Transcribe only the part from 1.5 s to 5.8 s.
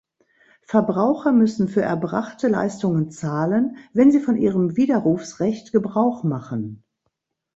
für erbrachte Leistungen zahlen, wenn sie von ihrem Widerrufsrecht